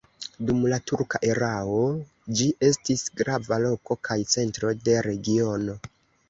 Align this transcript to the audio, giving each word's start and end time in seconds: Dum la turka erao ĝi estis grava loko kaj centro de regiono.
Dum 0.45 0.61
la 0.69 0.77
turka 0.91 1.19
erao 1.27 1.83
ĝi 2.39 2.47
estis 2.69 3.05
grava 3.21 3.61
loko 3.67 3.99
kaj 4.09 4.19
centro 4.33 4.73
de 4.89 4.99
regiono. 5.11 5.79